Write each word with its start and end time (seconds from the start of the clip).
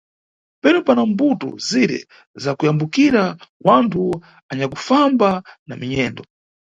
Penu 0.63 0.79
pana 0.87 1.01
mbuto 1.09 1.49
zire 1.67 1.99
za 2.43 2.51
kuyambukira 2.57 3.23
wanthu 3.65 4.03
anyakufamba 4.51 5.29
na 5.67 5.75
minyendo. 5.81 6.23